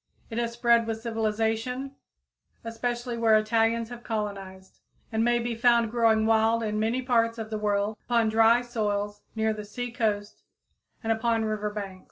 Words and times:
It 0.31 0.39
has 0.39 0.53
spread 0.53 0.87
with 0.87 0.99
civilization, 0.99 1.95
especially 2.63 3.19
where 3.19 3.37
Italians 3.37 3.89
have 3.89 4.03
colonized, 4.03 4.79
and 5.11 5.23
may 5.23 5.37
be 5.37 5.53
found 5.53 5.91
growing 5.91 6.25
wild 6.25 6.63
in 6.63 6.79
many 6.79 7.03
parts 7.03 7.37
of 7.37 7.51
the 7.51 7.59
world, 7.59 7.97
upon 8.05 8.29
dry 8.29 8.63
soils 8.63 9.21
near 9.35 9.53
the 9.53 9.63
sea 9.63 9.91
coast 9.91 10.41
and 11.03 11.11
upon 11.13 11.45
river 11.45 11.69
banks. 11.69 11.99